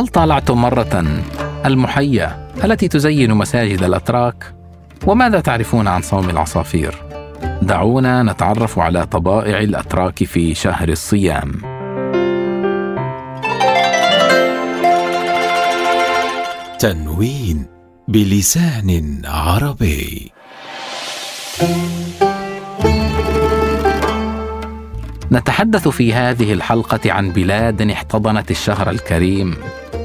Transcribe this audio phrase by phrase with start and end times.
[0.00, 1.04] هل طالعتم مرة
[1.66, 4.54] المحيا التي تزين مساجد الأتراك؟
[5.06, 6.94] وماذا تعرفون عن صوم العصافير؟
[7.62, 11.52] دعونا نتعرف على طبائع الأتراك في شهر الصيام.
[16.78, 17.66] تنوين
[18.08, 20.32] بلسان عربي
[25.32, 29.56] نتحدث في هذه الحلقة عن بلاد احتضنت الشهر الكريم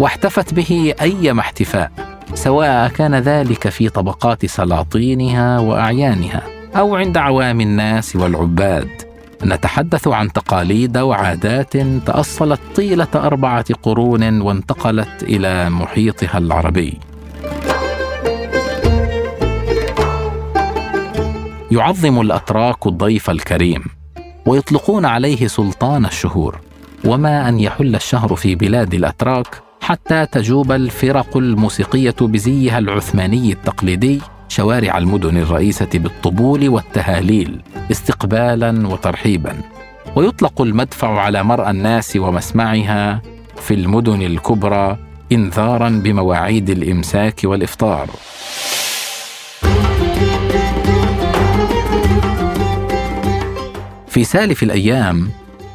[0.00, 1.90] واحتفت به أيما احتفاء
[2.34, 6.42] سواء كان ذلك في طبقات سلاطينها وأعيانها
[6.76, 8.88] أو عند عوام الناس والعباد.
[9.44, 11.76] نتحدث عن تقاليد وعادات
[12.06, 16.98] تأصلت طيلة أربعة قرون وانتقلت إلى محيطها العربي.
[21.70, 23.84] يعظم الأتراك الضيف الكريم
[24.46, 26.60] ويطلقون عليه سلطان الشهور
[27.04, 34.98] وما أن يحل الشهر في بلاد الأتراك حتى تجوب الفرق الموسيقية بزيها العثماني التقليدي شوارع
[34.98, 39.56] المدن الرئيسة بالطبول والتهاليل استقبالا وترحيبا.
[40.16, 43.22] ويطلق المدفع على مرأى الناس ومسمعها
[43.56, 44.98] في المدن الكبرى
[45.32, 48.10] انذارا بمواعيد الإمساك والإفطار.
[54.08, 55.28] في سالف الأيام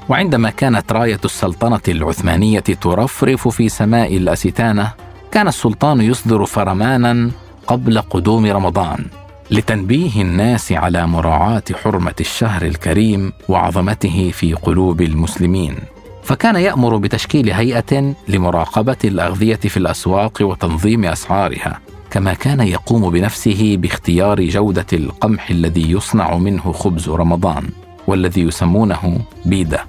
[0.09, 4.93] وعندما كانت راية السلطنة العثمانية ترفرف في سماء الأستانة
[5.31, 7.31] كان السلطان يصدر فرمانا
[7.67, 9.05] قبل قدوم رمضان
[9.51, 15.75] لتنبيه الناس على مراعاة حرمة الشهر الكريم وعظمته في قلوب المسلمين.
[16.23, 21.79] فكان يأمر بتشكيل هيئة لمراقبة الأغذية في الأسواق وتنظيم أسعارها
[22.11, 27.69] كما كان يقوم بنفسه باختيار جودة القمح الذي يصنع منه خبز رمضان.
[28.09, 29.79] والذي يسمونه بيدا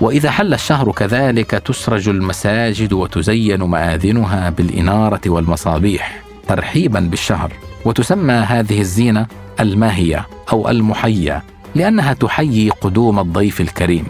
[0.00, 7.52] وإذا حل الشهر كذلك تسرج المساجد وتزين مآذنها بالإنارة والمصابيح ترحيبا بالشهر.
[7.84, 9.26] وتسمى هذه الزينة
[9.60, 11.42] الماهية أو المحيا
[11.74, 14.04] لأنها تحيي قدوم الضيف الكريم.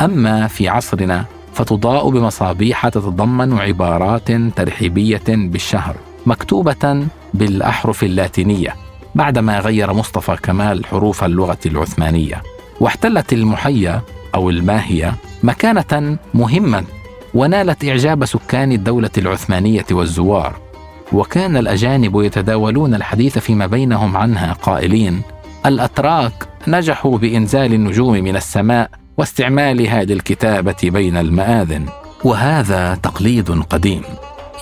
[0.00, 8.76] أما في عصرنا فتضاء بمصابيح تتضمن عبارات ترحيبية بالشهر مكتوبة بالأحرف اللاتينية
[9.14, 12.42] بعدما غير مصطفى كمال حروف اللغة العثمانية
[12.80, 14.02] واحتلت المحيا
[14.34, 16.84] أو الماهية مكانة مهمه
[17.34, 20.56] ونالت إعجاب سكان الدولة العثمانية والزوار.
[21.12, 25.22] وكان الأجانب يتداولون الحديث فيما بينهم عنها قائلين
[25.66, 31.86] الأتراك نجحوا بإنزال النجوم من السماء واستعمالها للكتابه بين المآذن.
[32.24, 34.02] وهذا تقليد قديم.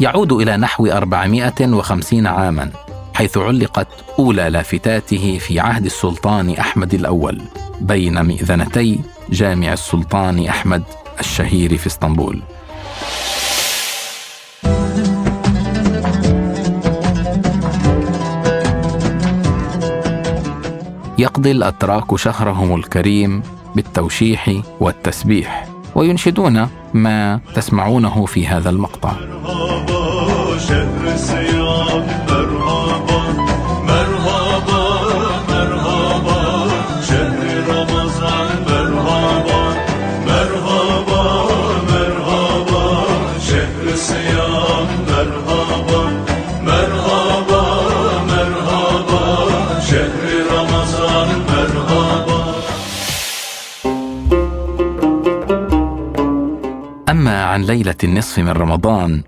[0.01, 2.71] يعود إلى نحو 450 عاما
[3.15, 3.89] حيث علقت
[4.19, 7.41] أولى لافتاته في عهد السلطان أحمد الأول
[7.81, 9.01] بين مئذنتي
[9.31, 10.83] جامع السلطان أحمد
[11.21, 12.43] الشهير في اسطنبول.
[21.19, 23.43] يقضي الأتراك شهرهم الكريم
[23.75, 29.13] بالتوشيح والتسبيح وينشدون ما تسمعونه في هذا المقطع.
[57.09, 59.23] عن ليلة النصف من رمضان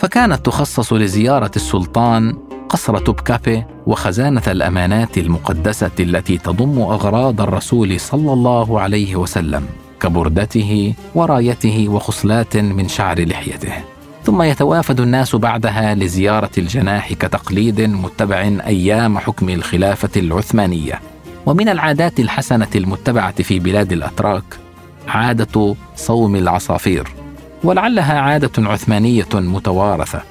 [0.00, 2.36] فكانت تخصص لزيارة السلطان
[2.68, 9.66] قصر توبكابي وخزانة الأمانات المقدسة التي تضم أغراض الرسول صلى الله عليه وسلم
[10.00, 13.72] كبردته ورايته وخصلات من شعر لحيته.
[14.24, 21.00] ثم يتوافد الناس بعدها لزيارة الجناح كتقليد متبع أيام حكم الخلافة العثمانية.
[21.46, 24.44] ومن العادات الحسنة المتبعة في بلاد الأتراك
[25.08, 27.15] عادة صوم العصافير.
[27.64, 30.22] ولعلها عادة عثمانية متوارثة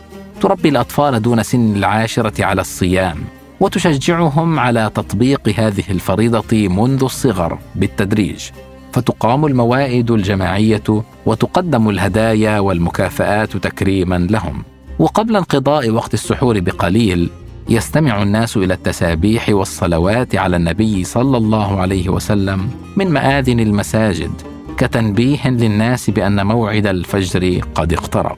[0.42, 3.18] تربي الأطفال دون سن العاشرة على الصيام
[3.60, 8.50] وتشجعهم على تطبيق هذه الفريضة منذ الصغر بالتدريج
[8.94, 14.64] فتقام الموائد الجماعية وتقدم الهدايا والمكافآت تكريما لهم.
[15.00, 17.30] وقبل انقضاء وقت السحور بقليل
[17.70, 24.55] يستمع الناس إلى التسابيح والصلوات على النبي صلى الله عليه وسلم من مآذن المساجد.
[24.78, 28.38] كتنبيه للناس بأن موعد الفجر قد اقترب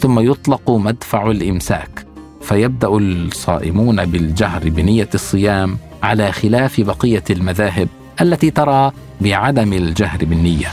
[0.00, 2.06] ثم يطلق مدفع الإمساك
[2.40, 7.88] فيبدأ الصائمون بالجهر بنية الصيام على خلاف بقية المذاهب
[8.20, 10.68] التي ترى بعدم الجهر بالنية.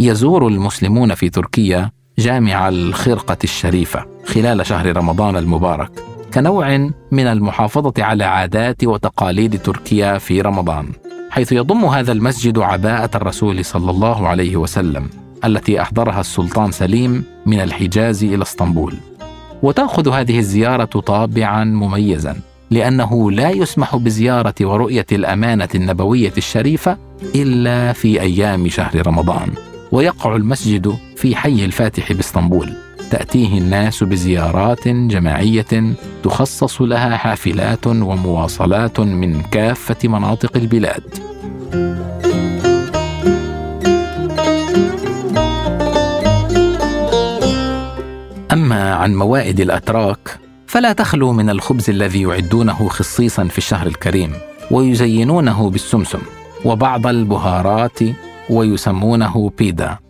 [0.00, 6.13] يزور المسلمون في تركيا جامع الخرقة الشريفة خلال شهر رمضان المبارك.
[6.34, 10.88] كنوع من المحافظة على عادات وتقاليد تركيا في رمضان
[11.30, 15.08] حيث يضم هذا المسجد عباءة الرسول صلى الله عليه وسلم
[15.44, 18.94] التي أحضرها السلطان سليم من الحجاز إلى اسطنبول.
[19.62, 22.36] وتأخذ هذه الزيارة طابعا مميزا
[22.70, 26.98] لأنه لا يسمح بزيارة ورؤية الأمانة النبوية الشريفة
[27.34, 29.50] إلا في أيام شهر رمضان
[29.92, 32.72] ويقع المسجد في حي الفاتح باسطنبول.
[33.10, 41.02] تأتيه الناس بزيارات جماعية تخصص لها حافلات ومواصلات من كافة مناطق البلاد.
[48.52, 54.32] أما عن موائد الأتراك فلا تخلو من الخبز الذي يعدونه خصيصا في الشهر الكريم
[54.70, 56.18] ويزينونه بالسمسم
[56.64, 57.98] وبعض البهارات
[58.50, 60.03] ويسمونه بيدا.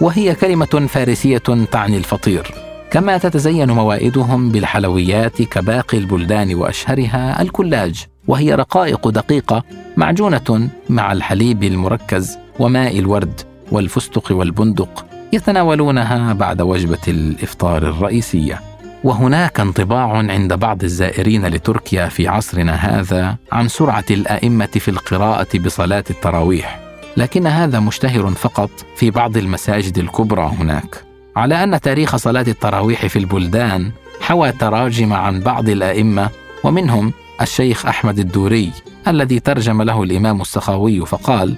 [0.00, 1.42] وهي كلمة فارسية
[1.72, 2.54] تعني الفطير.
[2.90, 9.62] كما تتزين موائدهم بالحلويات كباقي البلدان وأشهرها الكلاج وهي رقائق دقيقة
[9.96, 13.40] معجونة مع الحليب المركز وماء الورد
[13.72, 18.60] والفستق والبندق يتناولونها بعد وجبة الإفطار الرئيسية.
[19.04, 26.04] وهناك انطباع عند بعض الزائرين لتركيا في عصرنا هذا عن سرعة الأئمة في القراءة بصلاة
[26.10, 26.87] التراويح.
[27.18, 31.04] لكن هذا مشتهر فقط في بعض المساجد الكبرى هناك.
[31.36, 36.30] على أن تاريخ صلاة التراويح في البلدان حوى تراجم عن بعض الأئمة
[36.64, 38.70] ومنهم الشيخ أحمد الدوري
[39.08, 41.54] الذي ترجم له الإمام السخاوي فقال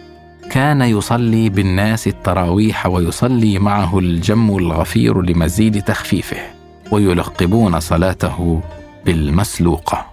[0.50, 6.36] كان يصلي بالناس التراويح ويصلي معه الجم الغفير لمزيد تخفيفه
[6.92, 8.60] ويلقبون صلاته
[9.06, 10.09] بالمسلوقة.